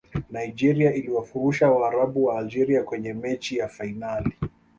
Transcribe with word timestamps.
nigeria 0.31 0.93
iliwafurusha 0.93 1.71
waarabu 1.71 2.23
wa 2.25 2.39
algeria 2.39 2.83
kwenye 2.83 3.13
mechi 3.13 3.57
ya 3.57 3.67
fainali 3.67 4.37